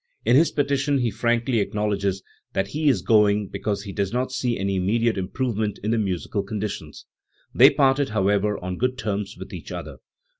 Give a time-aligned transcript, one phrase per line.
[0.25, 4.57] In his petition he frankly acknowledges that he is going because he does not see
[4.57, 7.05] any immediate improve ment in the musical conditions*.
[7.53, 9.99] They parted, however, on good terms with each other.